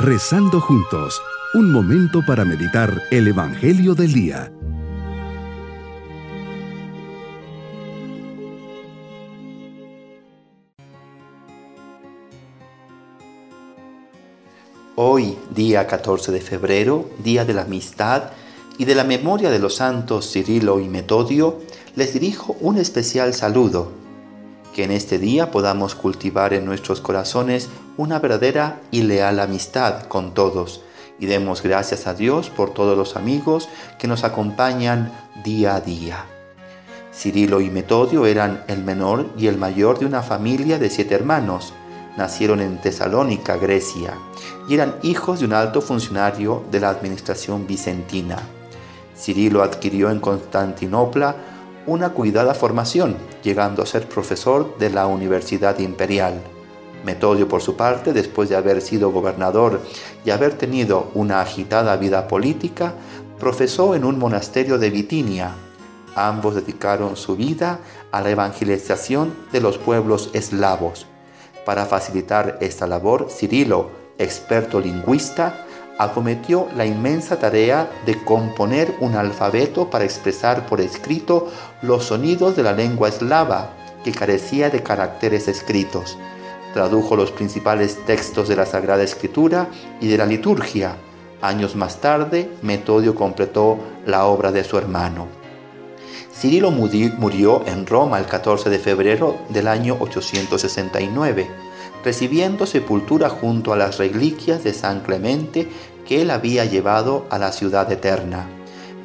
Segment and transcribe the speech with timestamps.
[0.00, 1.20] Rezando juntos,
[1.54, 4.52] un momento para meditar el Evangelio del Día.
[14.94, 18.30] Hoy, día 14 de febrero, día de la amistad
[18.78, 21.58] y de la memoria de los santos Cirilo y Metodio,
[21.96, 23.90] les dirijo un especial saludo.
[24.78, 30.34] Que en este día podamos cultivar en nuestros corazones una verdadera y leal amistad con
[30.34, 30.82] todos
[31.18, 33.68] y demos gracias a Dios por todos los amigos
[33.98, 36.26] que nos acompañan día a día.
[37.12, 41.72] Cirilo y Metodio eran el menor y el mayor de una familia de siete hermanos.
[42.16, 44.14] Nacieron en Tesalónica, Grecia,
[44.68, 48.36] y eran hijos de un alto funcionario de la administración bizantina.
[49.16, 51.57] Cirilo adquirió en Constantinopla
[51.88, 56.42] una cuidada formación, llegando a ser profesor de la Universidad Imperial.
[57.02, 59.80] Metodio, por su parte, después de haber sido gobernador
[60.22, 62.92] y haber tenido una agitada vida política,
[63.38, 65.54] profesó en un monasterio de Bitinia.
[66.14, 67.78] Ambos dedicaron su vida
[68.12, 71.06] a la evangelización de los pueblos eslavos.
[71.64, 75.64] Para facilitar esta labor, Cirilo, experto lingüista,
[75.98, 81.50] acometió la inmensa tarea de componer un alfabeto para expresar por escrito
[81.82, 83.72] los sonidos de la lengua eslava,
[84.04, 86.16] que carecía de caracteres escritos.
[86.72, 89.68] Tradujo los principales textos de la Sagrada Escritura
[90.00, 90.96] y de la liturgia.
[91.42, 95.26] Años más tarde, Metodio completó la obra de su hermano.
[96.38, 101.68] Cirilo murió en Roma el 14 de febrero del año 869
[102.04, 105.68] recibiendo sepultura junto a las reliquias de San Clemente
[106.06, 108.48] que él había llevado a la ciudad eterna.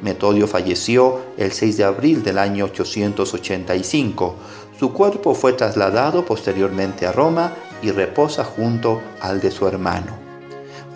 [0.02, 4.34] Metodio falleció el 6 de abril del año 885.
[4.78, 10.24] Su cuerpo fue trasladado posteriormente a Roma y reposa junto al de su hermano.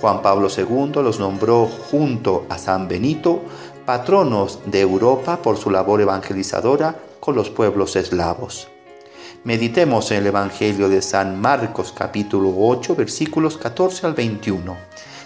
[0.01, 3.43] Juan Pablo II los nombró junto a San Benito
[3.89, 8.69] patronos de Europa por su labor evangelizadora con los pueblos eslavos.
[9.45, 14.77] Meditemos en el Evangelio de San Marcos capítulo 8 versículos 14 al 21.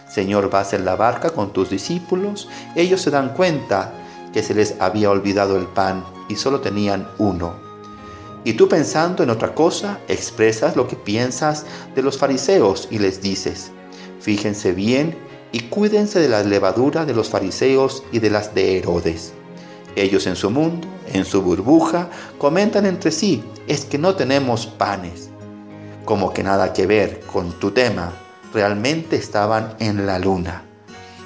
[0.09, 2.49] Señor, vas en la barca con tus discípulos.
[2.77, 3.95] Ellos se dan cuenta
[4.33, 7.55] que se les había olvidado el pan y solo tenían uno.
[8.45, 13.21] Y tú pensando en otra cosa, expresas lo que piensas de los fariseos y les
[13.21, 13.73] dices,
[14.21, 19.35] fíjense bien y cuídense de la levadura de los fariseos y de las de Herodes.
[19.95, 22.09] Ellos en su mundo, en su burbuja,
[22.39, 25.29] comentan entre sí, es que no tenemos panes.
[26.07, 28.13] Como que nada que ver con tu tema,
[28.55, 30.63] realmente estaban en la luna.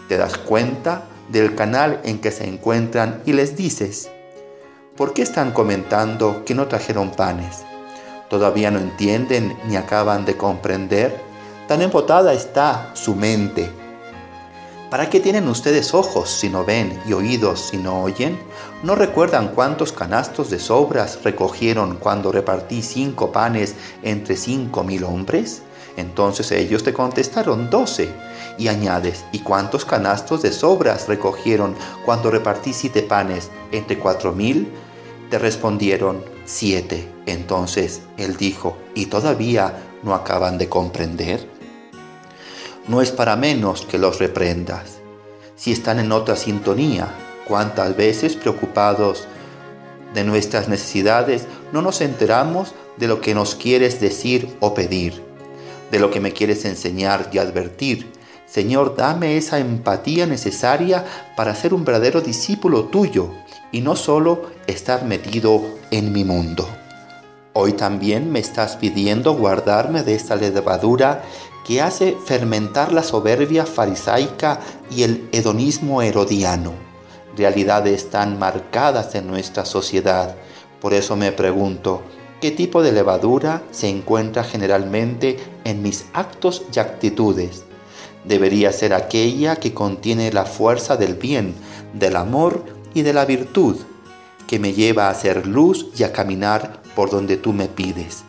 [0.08, 4.10] Te das cuenta del canal en que se encuentran y les dices,
[4.96, 7.64] ¿por qué están comentando que no trajeron panes?
[8.28, 11.16] ¿Todavía no entienden ni acaban de comprender?
[11.68, 13.70] Tan embotada está su mente
[14.90, 18.38] ¿Para qué tienen ustedes ojos si no ven y oídos si no oyen?
[18.84, 25.62] ¿No recuerdan cuántos canastos de sobras recogieron cuando repartí cinco panes entre cinco mil hombres?
[25.96, 28.08] Entonces ellos te contestaron doce.
[28.58, 34.70] Y añades, ¿y cuántos canastos de sobras recogieron cuando repartí siete panes entre cuatro mil?
[35.30, 37.10] Te respondieron, siete.
[37.26, 41.55] Entonces él dijo, ¿y todavía no acaban de comprender?
[42.88, 44.98] No es para menos que los reprendas.
[45.56, 47.08] Si están en otra sintonía,
[47.46, 49.26] cuántas veces preocupados
[50.14, 55.22] de nuestras necesidades no nos enteramos de lo que nos quieres decir o pedir,
[55.90, 58.12] de lo que me quieres enseñar y advertir.
[58.46, 61.04] Señor, dame esa empatía necesaria
[61.36, 63.30] para ser un verdadero discípulo tuyo
[63.72, 66.68] y no solo estar metido en mi mundo.
[67.52, 71.22] Hoy también me estás pidiendo guardarme de esta levadura
[71.66, 76.72] que hace fermentar la soberbia farisaica y el hedonismo herodiano,
[77.36, 80.36] realidades tan marcadas en nuestra sociedad.
[80.80, 82.02] Por eso me pregunto,
[82.40, 87.64] ¿qué tipo de levadura se encuentra generalmente en mis actos y actitudes?
[88.24, 91.52] Debería ser aquella que contiene la fuerza del bien,
[91.92, 92.64] del amor
[92.94, 93.76] y de la virtud
[94.46, 98.22] que me lleva a hacer luz y a caminar por donde tú me pides.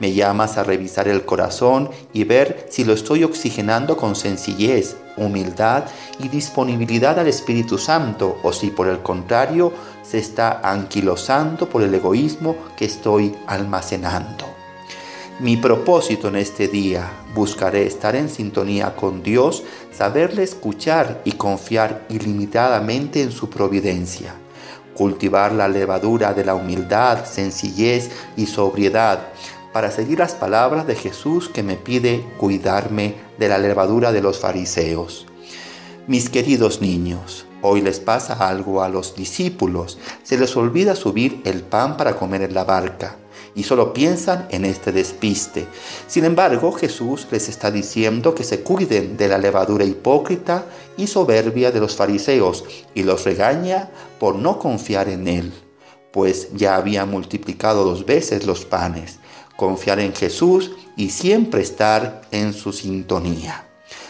[0.00, 5.84] Me llamas a revisar el corazón y ver si lo estoy oxigenando con sencillez, humildad
[6.18, 11.94] y disponibilidad al Espíritu Santo o si por el contrario se está anquilosando por el
[11.94, 14.46] egoísmo que estoy almacenando.
[15.38, 19.62] Mi propósito en este día, buscaré estar en sintonía con Dios,
[19.92, 24.34] saberle escuchar y confiar ilimitadamente en su providencia
[25.00, 29.28] cultivar la levadura de la humildad, sencillez y sobriedad,
[29.72, 34.38] para seguir las palabras de Jesús que me pide cuidarme de la levadura de los
[34.38, 35.26] fariseos.
[36.06, 39.98] Mis queridos niños, hoy les pasa algo a los discípulos.
[40.24, 43.16] Se les olvida subir el pan para comer en la barca
[43.54, 45.66] y solo piensan en este despiste.
[46.08, 50.66] Sin embargo, Jesús les está diciendo que se cuiden de la levadura hipócrita
[50.96, 52.64] y soberbia de los fariseos
[52.94, 55.52] y los regaña por no confiar en Él,
[56.12, 59.19] pues ya había multiplicado dos veces los panes.
[59.60, 63.68] Confiar en Jesús y siempre estar en su sintonía.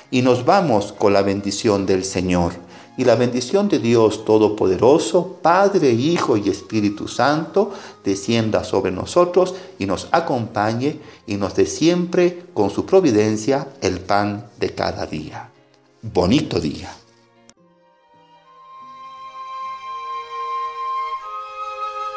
[0.08, 2.52] Y nos vamos con la bendición del Señor
[2.97, 7.73] y la bendición de Dios Todopoderoso, Padre, Hijo y Espíritu Santo,
[8.05, 14.46] descienda sobre nosotros y nos acompañe y nos dé siempre con su providencia el pan
[14.61, 15.50] de cada día.
[16.00, 17.00] Bonito día.